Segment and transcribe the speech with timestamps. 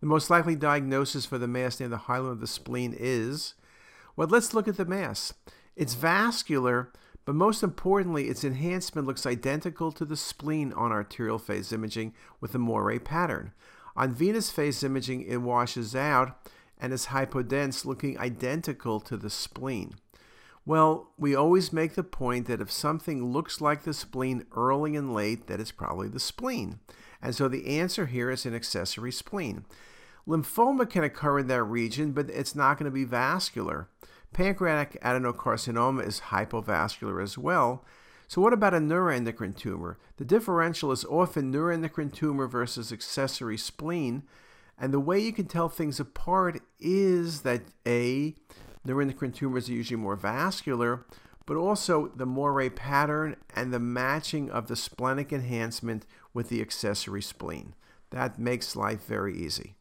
[0.00, 3.54] The most likely diagnosis for the mass near the hilum of the spleen is
[4.16, 5.34] well, let's look at the mass.
[5.76, 6.90] It's vascular,
[7.26, 12.52] but most importantly, its enhancement looks identical to the spleen on arterial phase imaging with
[12.52, 13.52] the moire pattern.
[13.94, 19.96] On venous phase imaging, it washes out and is hypodense, looking identical to the spleen.
[20.66, 25.14] Well, we always make the point that if something looks like the spleen early and
[25.14, 26.80] late, that it's probably the spleen.
[27.22, 29.64] And so the answer here is an accessory spleen.
[30.26, 33.88] Lymphoma can occur in that region, but it's not going to be vascular.
[34.32, 37.84] Pancreatic adenocarcinoma is hypovascular as well.
[38.26, 39.98] So, what about a neuroendocrine tumor?
[40.16, 44.24] The differential is often neuroendocrine tumor versus accessory spleen.
[44.76, 48.34] And the way you can tell things apart is that A,
[48.86, 51.04] neuroendocrine tumors are usually more vascular,
[51.44, 57.22] but also the moire pattern and the matching of the splenic enhancement with the accessory
[57.22, 57.74] spleen.
[58.10, 59.76] That makes life very easy.